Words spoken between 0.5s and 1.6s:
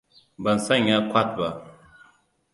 sanya kwat ba.